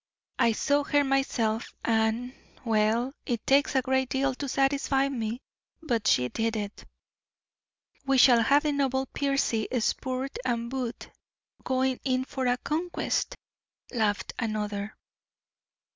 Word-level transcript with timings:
I 0.39 0.53
saw 0.53 0.83
her 0.85 1.03
myself, 1.03 1.75
and 1.85 2.33
well, 2.65 3.13
it 3.27 3.45
takes 3.45 3.75
a 3.75 3.83
great 3.83 4.09
deal 4.09 4.33
to 4.33 4.49
satisfy 4.49 5.07
me, 5.09 5.43
but 5.83 6.07
she 6.07 6.27
did 6.27 6.55
it." 6.55 6.85
"We 8.07 8.17
shall 8.17 8.41
have 8.41 8.63
the 8.63 8.71
noble 8.71 9.05
Piercy, 9.05 9.67
spurred 9.79 10.39
and 10.43 10.71
booted, 10.71 11.11
going 11.63 11.99
in 12.03 12.25
for 12.25 12.47
a 12.47 12.57
conquest," 12.57 13.35
laughed 13.91 14.33
another. 14.39 14.95